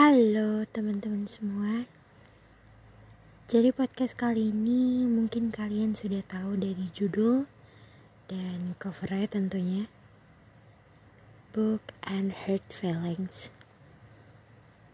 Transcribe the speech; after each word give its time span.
Halo 0.00 0.64
teman-teman 0.72 1.28
semua. 1.28 1.84
Jadi 3.52 3.68
podcast 3.68 4.16
kali 4.16 4.48
ini 4.48 5.04
mungkin 5.04 5.52
kalian 5.52 5.92
sudah 5.92 6.24
tahu 6.24 6.56
dari 6.56 6.88
judul 6.88 7.44
dan 8.24 8.80
covernya 8.80 9.28
tentunya. 9.28 9.92
Book 11.52 11.92
and 12.00 12.32
Hurt 12.32 12.64
Feelings. 12.72 13.52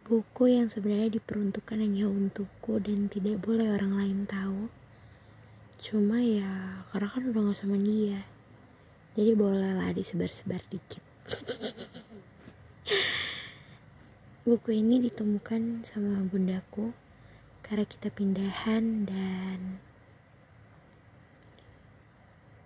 Buku 0.03 0.51
yang 0.51 0.75
sebenarnya 0.75 1.23
diperuntukkan 1.23 1.79
hanya 1.79 2.11
untukku 2.11 2.83
dan 2.83 3.07
tidak 3.07 3.47
boleh 3.47 3.79
orang 3.79 3.95
lain 3.95 4.27
tahu. 4.27 4.67
Cuma 5.79 6.19
ya 6.19 6.83
karena 6.91 7.15
kan 7.15 7.31
udah 7.31 7.55
gak 7.55 7.63
sama 7.63 7.79
dia. 7.79 8.27
Jadi 9.15 9.39
bolehlah 9.39 9.95
disebar-sebar 9.95 10.67
dikit. 10.67 11.95
Buku 14.47 14.79
ini 14.79 15.03
ditemukan 15.03 15.83
sama 15.91 16.23
bundaku 16.23 16.95
karena 17.67 17.83
kita 17.83 18.15
pindahan 18.15 19.03
dan 19.03 19.83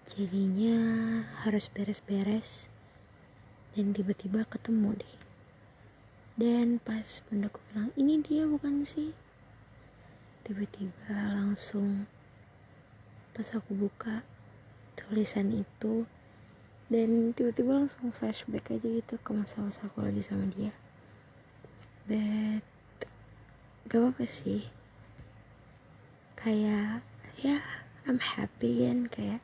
jadinya 0.04 0.76
harus 1.40 1.72
beres-beres 1.72 2.68
dan 3.72 3.96
tiba-tiba 3.96 4.44
ketemu 4.44 5.00
deh. 5.00 5.16
Dan 6.36 6.84
pas 6.84 7.24
bundaku 7.32 7.64
bilang, 7.72 7.96
ini 7.96 8.20
dia 8.20 8.44
bukan 8.44 8.84
sih? 8.84 9.16
Tiba-tiba 10.44 11.16
langsung 11.32 12.04
pas 13.32 13.48
aku 13.56 13.72
buka 13.72 14.20
tulisan 15.00 15.48
itu 15.48 16.04
dan 16.92 17.32
tiba-tiba 17.32 17.88
langsung 17.88 18.12
flashback 18.12 18.68
aja 18.68 18.84
gitu 18.84 19.16
ke 19.16 19.30
masa-masa 19.32 19.88
aku 19.88 20.04
lagi 20.04 20.20
sama 20.20 20.44
dia 20.52 20.76
but 22.10 22.66
gak 23.86 24.02
apa-apa 24.02 24.26
sih. 24.26 24.66
Kayak 26.34 27.06
ya 27.38 27.62
I'm 28.02 28.18
happy 28.18 28.82
kan. 28.82 29.06
Kayak 29.06 29.38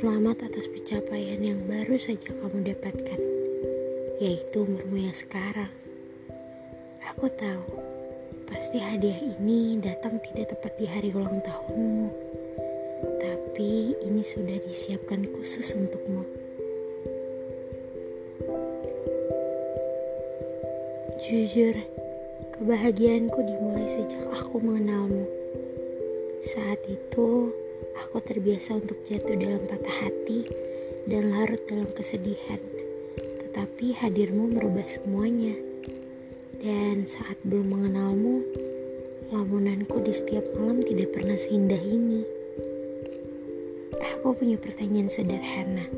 selamat 0.00 0.48
atas 0.48 0.64
pencapaian 0.72 1.36
yang 1.36 1.60
baru 1.68 2.00
saja 2.00 2.32
kamu 2.32 2.72
dapatkan, 2.72 3.20
yaitu 4.24 4.64
umurmu 4.64 5.04
yang 5.04 5.12
sekarang. 5.12 5.68
Aku 7.12 7.28
tahu, 7.28 7.76
pasti 8.48 8.80
hadiah 8.80 9.20
ini 9.36 9.76
datang 9.84 10.16
tidak 10.24 10.56
tepat 10.56 10.72
di 10.80 10.88
hari 10.88 11.12
ulang 11.12 11.44
tahunmu 11.44 12.39
tapi 13.60 13.92
ini 14.08 14.24
sudah 14.24 14.56
disiapkan 14.56 15.20
khusus 15.36 15.76
untukmu. 15.76 16.24
Jujur, 21.20 21.76
kebahagiaanku 22.56 23.36
dimulai 23.36 23.84
sejak 23.84 24.24
aku 24.32 24.64
mengenalmu. 24.64 25.28
Saat 26.40 26.80
itu, 26.88 27.52
aku 28.00 28.24
terbiasa 28.24 28.80
untuk 28.80 28.96
jatuh 29.04 29.36
dalam 29.36 29.60
patah 29.68 30.08
hati 30.08 30.48
dan 31.04 31.28
larut 31.28 31.60
dalam 31.68 31.92
kesedihan. 31.92 32.64
Tetapi 33.44 33.92
hadirmu 33.92 34.56
merubah 34.56 34.88
semuanya. 34.88 35.52
Dan 36.64 37.04
saat 37.04 37.36
belum 37.44 37.76
mengenalmu, 37.76 38.40
lamunanku 39.28 40.00
di 40.00 40.16
setiap 40.16 40.48
malam 40.56 40.80
tidak 40.80 41.12
pernah 41.12 41.36
seindah 41.36 41.84
ini 41.84 42.39
aku 44.20 44.36
punya 44.36 44.60
pertanyaan 44.60 45.08
sederhana. 45.08 45.88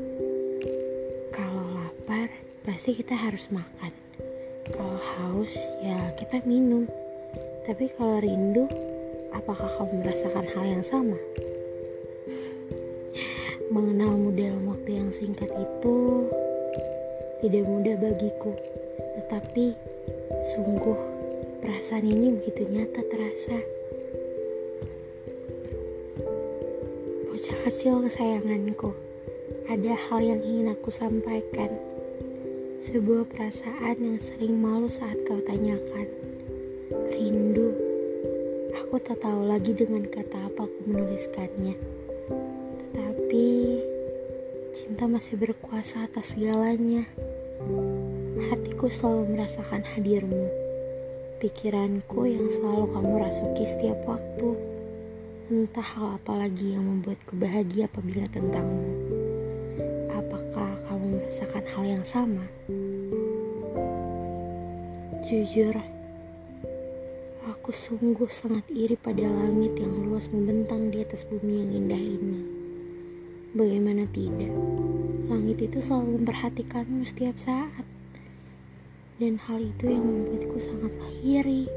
Kalau 1.35 1.75
lapar, 1.75 2.31
pasti 2.63 2.95
kita 2.95 3.19
harus 3.19 3.51
makan. 3.51 3.91
Kalau 4.71 4.95
haus, 4.95 5.51
ya 5.83 5.99
kita 6.15 6.39
minum. 6.47 6.87
Tapi 7.67 7.91
kalau 7.99 8.23
rindu, 8.23 8.63
apakah 9.35 9.67
kamu 9.75 10.07
merasakan 10.07 10.47
hal 10.55 10.63
yang 10.63 10.83
sama? 10.87 11.19
Mengenalmu 13.75 14.31
dalam 14.39 14.71
waktu 14.71 15.03
yang 15.03 15.11
singkat 15.11 15.51
itu 15.51 16.31
tidak 17.43 17.63
mudah 17.67 17.99
bagiku, 17.99 18.55
tetapi 19.19 19.75
sungguh 20.55 20.95
perasaan 21.59 22.07
ini 22.07 22.39
begitu 22.39 22.71
nyata 22.71 23.03
terasa. 23.03 23.82
Kecil 27.61 28.01
kesayanganku, 28.01 28.89
ada 29.69 29.93
hal 29.93 30.19
yang 30.25 30.41
ingin 30.41 30.73
aku 30.73 30.89
sampaikan. 30.89 31.69
Sebuah 32.81 33.29
perasaan 33.29 34.01
yang 34.01 34.17
sering 34.17 34.57
malu 34.57 34.89
saat 34.89 35.15
kau 35.29 35.37
tanyakan. 35.45 36.09
Rindu. 37.13 37.69
Aku 38.83 38.97
tak 38.99 39.21
tahu 39.21 39.45
lagi 39.45 39.71
dengan 39.77 40.03
kata 40.09 40.49
apa 40.49 40.65
aku 40.65 40.79
menuliskannya. 40.89 41.77
Tetapi 42.81 43.47
cinta 44.73 45.05
masih 45.05 45.37
berkuasa 45.37 46.09
atas 46.09 46.33
segalanya. 46.33 47.05
Hatiku 48.49 48.89
selalu 48.89 49.37
merasakan 49.37 49.85
hadirmu. 49.93 50.49
Pikiranku 51.37 52.25
yang 52.25 52.49
selalu 52.49 52.89
kamu 52.91 53.13
rasuki 53.21 53.63
setiap 53.63 53.99
waktu 54.09 54.72
Entah 55.53 55.85
hal 55.85 56.17
apa 56.17 56.33
lagi 56.33 56.73
yang 56.73 56.81
membuatku 56.81 57.37
bahagia 57.37 57.85
apabila 57.85 58.25
tentangmu. 58.25 58.89
Apakah 60.09 60.81
kamu 60.89 61.21
merasakan 61.21 61.65
hal 61.69 61.83
yang 61.85 62.01
sama? 62.01 62.41
Jujur, 65.29 65.77
aku 67.45 67.69
sungguh 67.69 68.25
sangat 68.33 68.65
iri 68.73 68.97
pada 68.97 69.29
langit 69.29 69.77
yang 69.77 69.93
luas 70.09 70.25
membentang 70.33 70.89
di 70.89 71.05
atas 71.05 71.21
bumi 71.21 71.61
yang 71.61 71.85
indah 71.85 72.01
ini. 72.01 72.41
Bagaimana 73.53 74.09
tidak? 74.09 74.49
Langit 75.29 75.69
itu 75.69 75.77
selalu 75.85 76.17
memperhatikanmu 76.17 77.05
setiap 77.05 77.37
saat. 77.37 77.85
Dan 79.21 79.37
hal 79.37 79.61
itu 79.61 79.85
yang 79.85 80.01
membuatku 80.01 80.57
sangatlah 80.57 81.13
iri. 81.21 81.69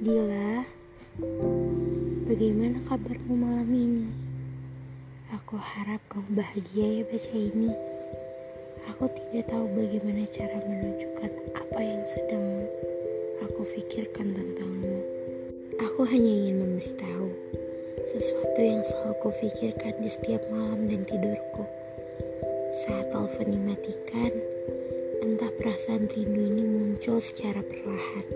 Dila, 0.00 0.77
Bagaimana 1.18 2.78
kabarmu 2.86 3.34
malam 3.34 3.66
ini? 3.74 4.06
Aku 5.34 5.58
harap 5.58 5.98
kamu 6.06 6.38
bahagia 6.38 7.02
ya 7.02 7.04
baca 7.10 7.34
ini. 7.34 7.74
Aku 8.86 9.10
tidak 9.10 9.50
tahu 9.50 9.66
bagaimana 9.74 10.22
cara 10.30 10.62
menunjukkan 10.62 11.30
apa 11.58 11.80
yang 11.82 12.02
sedang 12.06 12.46
aku 13.42 13.66
pikirkan 13.66 14.30
tentangmu. 14.30 15.02
Aku 15.90 16.06
hanya 16.06 16.30
ingin 16.30 16.62
memberitahu 16.62 17.34
sesuatu 18.14 18.60
yang 18.62 18.86
selalu 18.86 19.18
kupikirkan 19.18 19.98
di 19.98 20.10
setiap 20.14 20.46
malam 20.54 20.86
dan 20.86 21.02
tidurku. 21.02 21.66
Saat 22.86 23.10
telepon 23.10 23.58
dimatikan, 23.58 24.32
entah 25.26 25.50
perasaan 25.58 26.06
rindu 26.14 26.46
ini 26.46 26.62
muncul 26.62 27.18
secara 27.18 27.58
perlahan. 27.58 28.26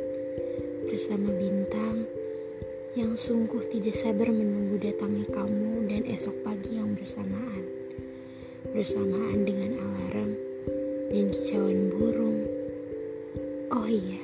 Bersama 0.91 1.31
bintang, 1.31 2.11
yang 2.93 3.17
sungguh 3.17 3.65
tidak 3.73 3.97
sabar 3.97 4.29
menunggu 4.29 4.77
datangnya 4.77 5.25
kamu 5.33 5.89
dan 5.89 6.05
esok 6.13 6.37
pagi 6.45 6.77
yang 6.77 6.93
bersamaan. 6.93 7.65
bersamaan 8.73 9.45
dengan 9.45 9.81
alarm 9.81 10.33
dan 11.09 11.25
kicauan 11.33 11.93
burung. 11.93 12.41
Oh 13.73 13.89
iya, 13.89 14.21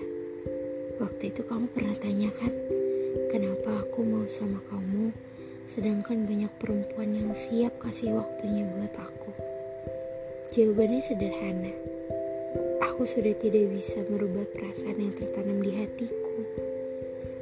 waktu 1.00 1.32
itu 1.32 1.44
kamu 1.48 1.68
pernah 1.72 1.96
tanya 2.00 2.28
kan, 2.36 2.52
kenapa 3.32 3.88
aku 3.88 4.04
mau 4.04 4.24
sama 4.28 4.60
kamu, 4.68 5.12
sedangkan 5.68 6.28
banyak 6.28 6.52
perempuan 6.60 7.12
yang 7.12 7.32
siap 7.32 7.72
kasih 7.80 8.20
waktunya 8.20 8.68
buat 8.68 8.92
aku. 9.00 9.32
Jawabannya 10.52 11.00
sederhana. 11.00 11.72
Aku 12.84 13.04
sudah 13.08 13.32
tidak 13.36 13.68
bisa 13.72 14.00
merubah 14.12 14.44
perasaan 14.52 14.96
yang 14.96 15.12
tertanam 15.16 15.60
di 15.60 15.72
hatiku. 15.72 16.27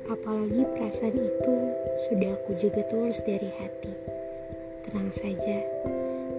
Apalagi 0.06 0.62
perasaan 0.70 1.18
itu 1.18 1.54
sudah 2.06 2.30
aku 2.38 2.54
jaga 2.62 2.82
tulus 2.86 3.18
dari 3.26 3.50
hati. 3.58 3.90
Tenang 4.86 5.10
saja, 5.10 5.58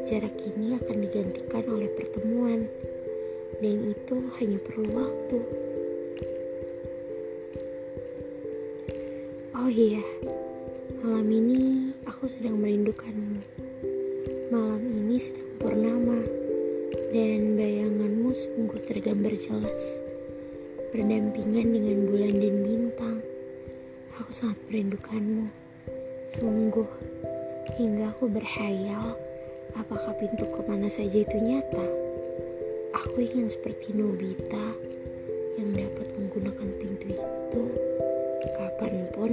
jarak 0.07 0.39
ini 0.39 0.79
akan 0.79 0.97
digantikan 1.03 1.67
oleh 1.67 1.91
pertemuan 1.99 2.63
dan 3.59 3.75
itu 3.91 4.15
hanya 4.39 4.57
perlu 4.63 4.87
waktu. 4.95 5.39
Oh 9.57 9.67
iya, 9.67 9.99
malam 11.03 11.27
ini 11.27 11.91
aku 12.07 12.31
sedang 12.31 12.63
merindukanmu. 12.63 13.43
Malam 14.47 14.79
ini 14.79 15.19
sedang 15.19 15.51
purnama 15.59 16.23
dan 17.11 17.59
bayanganmu 17.59 18.31
sungguh 18.31 18.79
tergambar 18.87 19.35
jelas. 19.35 19.83
Berdampingan 20.95 21.67
dengan 21.75 21.97
bulan 22.07 22.33
dan 22.39 22.55
bintang, 22.63 23.19
aku 24.17 24.33
sangat 24.33 24.57
merindukanmu. 24.65 25.45
Sungguh, 26.25 26.89
hingga 27.77 28.09
aku 28.09 28.25
berhayal 28.25 29.13
apakah 29.77 30.09
pintu 30.17 30.49
ke 30.49 30.61
mana 30.65 30.89
saja 30.89 31.21
itu 31.21 31.37
nyata. 31.37 31.85
Aku 32.97 33.21
ingin 33.21 33.45
seperti 33.45 33.93
Nobita 33.93 34.73
yang 35.61 35.69
dapat 35.69 36.07
menggunakan 36.17 36.69
pintu 36.81 37.13
itu 37.13 37.63
kapan 38.57 39.05
pun 39.13 39.31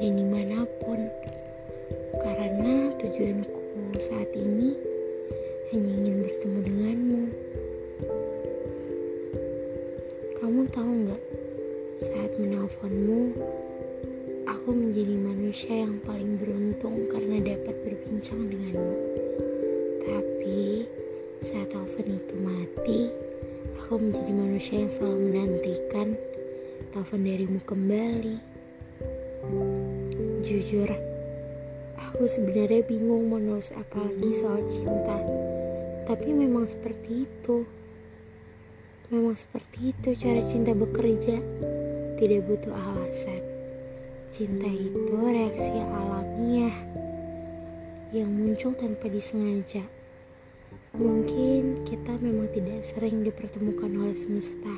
dan 0.00 0.12
di 0.16 0.24
mana 0.24 0.64
pun. 0.80 1.00
Karena 2.24 2.88
tujuanku 2.96 3.60
saat 4.00 4.32
ini 4.32 4.72
hanya 5.76 5.92
ingin 5.92 6.16
bertemu 6.24 6.58
denganmu. 6.64 7.24
Kamu 10.40 10.60
tahu 10.72 10.90
nggak, 11.04 11.22
saat 12.00 12.32
menelponmu, 12.40 13.36
aku 14.52 14.68
menjadi 14.76 15.16
manusia 15.16 15.72
yang 15.88 15.96
paling 16.04 16.36
beruntung 16.36 17.08
karena 17.08 17.40
dapat 17.40 17.72
berbincang 17.88 18.52
denganmu. 18.52 18.96
Tapi 20.04 20.84
saat 21.40 21.72
telepon 21.72 22.06
itu 22.12 22.34
mati, 22.36 23.00
aku 23.80 23.96
menjadi 23.96 24.32
manusia 24.36 24.76
yang 24.84 24.92
selalu 24.92 25.18
menantikan 25.32 26.08
telepon 26.92 27.20
darimu 27.24 27.60
kembali. 27.64 28.36
Jujur, 30.44 30.90
aku 31.96 32.22
sebenarnya 32.28 32.84
bingung 32.84 33.32
menulis 33.32 33.72
apa 33.72 34.04
lagi 34.04 34.36
soal 34.36 34.60
cinta. 34.68 35.16
Tapi 36.04 36.28
memang 36.28 36.68
seperti 36.68 37.24
itu. 37.24 37.64
Memang 39.08 39.32
seperti 39.32 39.96
itu 39.96 40.08
cara 40.20 40.44
cinta 40.44 40.76
bekerja. 40.76 41.40
Tidak 42.20 42.40
butuh 42.44 42.74
alasan. 42.76 43.51
Cinta 44.32 44.64
itu 44.64 45.12
reaksi 45.12 45.76
alamiah 45.76 46.72
yang 48.16 48.32
muncul 48.32 48.72
tanpa 48.72 49.12
disengaja. 49.12 49.84
Mungkin 50.96 51.84
kita 51.84 52.16
memang 52.16 52.48
tidak 52.48 52.80
sering 52.80 53.28
dipertemukan 53.28 53.92
oleh 53.92 54.16
semesta, 54.16 54.72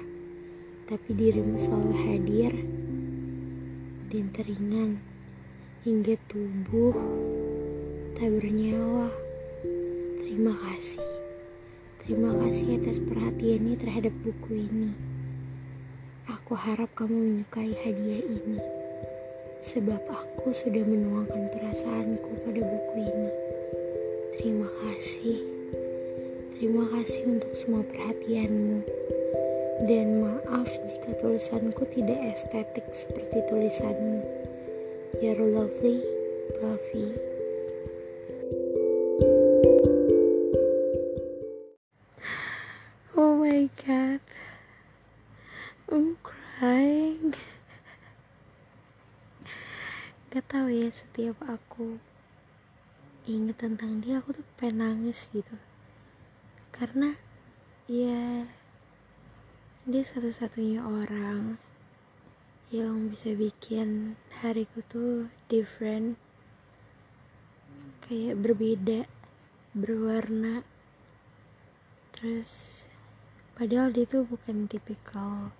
tapi 0.91 1.06
dirimu 1.15 1.55
selalu 1.55 1.95
hadir 2.03 2.53
dan 4.11 4.27
teringan 4.35 4.99
hingga 5.87 6.19
tubuh 6.27 6.99
tak 8.19 8.35
bernyawa. 8.35 9.06
Terima 10.19 10.51
kasih. 10.67 11.06
Terima 12.03 12.35
kasih 12.43 12.83
atas 12.83 12.99
perhatiannya 12.99 13.79
terhadap 13.79 14.15
buku 14.27 14.67
ini. 14.67 14.91
Aku 16.27 16.59
harap 16.59 16.91
kamu 16.99 17.47
menyukai 17.47 17.71
hadiah 17.87 18.19
ini, 18.27 18.59
sebab 19.61 20.01
aku 20.09 20.55
sudah 20.55 20.83
menuangkan 20.87 21.51
perasaanku 21.53 22.31
pada 22.47 22.62
buku 22.62 22.95
ini. 23.05 23.31
Terima 24.39 24.69
kasih. 24.83 25.41
Terima 26.55 26.85
kasih 26.95 27.23
untuk 27.29 27.53
semua 27.59 27.83
perhatianmu. 27.85 28.81
Dan 29.85 30.25
maaf 30.25 30.71
jika 30.71 31.12
tulisanku 31.21 31.85
tidak 31.93 32.19
estetik 32.33 32.87
seperti 32.95 33.43
tulisanmu. 33.51 34.23
You're 35.21 35.45
lovely, 35.45 36.01
Buffy. 36.59 37.33
Setiap 51.25 51.56
aku 51.56 51.97
inget 53.25 53.56
tentang 53.56 53.97
dia 54.05 54.21
aku 54.21 54.37
tuh 54.37 54.44
pengen 54.61 55.09
nangis 55.09 55.25
gitu. 55.32 55.56
Karena 56.69 57.17
ya 57.88 58.44
dia 59.88 60.05
satu-satunya 60.05 60.85
orang 60.85 61.56
yang 62.69 63.09
bisa 63.09 63.32
bikin 63.32 64.21
hariku 64.44 64.85
tuh 64.85 65.32
different. 65.49 66.21
Kayak 68.05 68.44
berbeda 68.44 69.09
berwarna. 69.73 70.61
Terus 72.12 72.85
padahal 73.56 73.97
dia 73.97 74.05
tuh 74.05 74.29
bukan 74.29 74.69
tipikal 74.69 75.56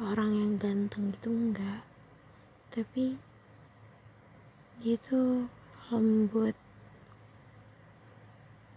orang 0.00 0.32
yang 0.32 0.52
ganteng 0.56 1.12
gitu 1.12 1.28
enggak. 1.28 1.84
Tapi 2.72 3.27
dia 4.78 4.94
tuh 5.02 5.50
lembut. 5.90 6.54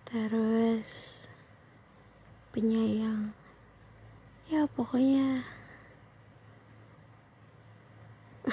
Terus 0.09 1.21
penyayang. 2.49 3.37
Ya 4.49 4.65
pokoknya 4.65 5.45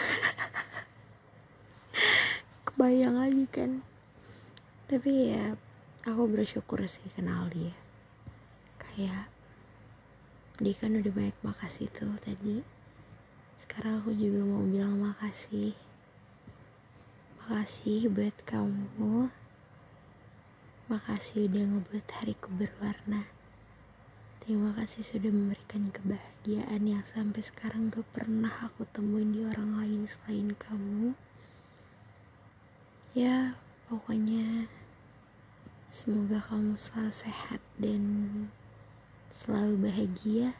kebayang 2.68 3.16
lagi 3.16 3.48
kan. 3.48 3.80
Tapi 4.84 5.32
ya 5.32 5.56
aku 6.04 6.28
bersyukur 6.28 6.84
sih 6.84 7.08
kenal 7.16 7.48
dia. 7.48 7.72
Kayak 8.76 9.32
dia 10.60 10.76
kan 10.76 11.00
udah 11.00 11.12
banyak 11.16 11.38
makasih 11.40 11.88
tuh 11.96 12.12
tadi. 12.20 12.60
Sekarang 13.56 14.04
aku 14.04 14.12
juga 14.12 14.44
mau 14.44 14.68
bilang 14.68 15.00
makasih 15.00 15.87
makasih 17.48 18.12
buat 18.12 18.36
kamu 18.44 19.32
makasih 20.92 21.48
udah 21.48 21.64
ngebuat 21.64 22.04
hariku 22.20 22.52
berwarna 22.52 23.24
Terima 24.44 24.76
kasih 24.76 25.00
sudah 25.00 25.32
memberikan 25.32 25.88
kebahagiaan 25.88 26.84
yang 26.84 27.00
sampai 27.08 27.40
sekarang 27.40 27.88
gak 27.88 28.04
pernah 28.12 28.52
aku 28.68 28.84
temuin 28.92 29.32
di 29.32 29.44
orang 29.44 29.80
lain 29.80 30.08
selain 30.08 30.56
kamu. 30.56 31.12
Ya, 33.12 33.60
pokoknya 33.88 34.68
semoga 35.92 36.44
kamu 36.48 36.76
selalu 36.76 37.12
sehat 37.12 37.60
dan 37.76 38.04
selalu 39.36 39.88
bahagia. 39.88 40.56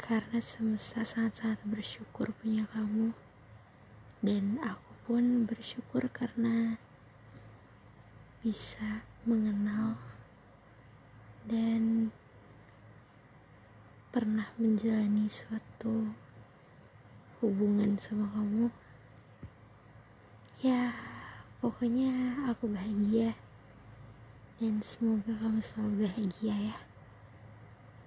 Karena 0.00 0.40
semesta 0.40 1.04
sangat-sangat 1.04 1.60
bersyukur 1.68 2.32
punya 2.40 2.64
kamu. 2.72 3.27
Dan 4.18 4.58
aku 4.58 4.92
pun 5.06 5.46
bersyukur 5.46 6.10
karena 6.10 6.74
bisa 8.42 9.06
mengenal 9.22 9.94
dan 11.46 12.10
pernah 14.10 14.50
menjalani 14.58 15.30
suatu 15.30 16.10
hubungan 17.38 17.94
sama 18.02 18.26
kamu. 18.34 18.66
Ya 20.66 20.90
pokoknya 21.62 22.42
aku 22.50 22.66
bahagia 22.66 23.38
dan 24.58 24.82
semoga 24.82 25.30
kamu 25.38 25.62
selalu 25.62 26.10
bahagia 26.10 26.74
ya 26.74 26.87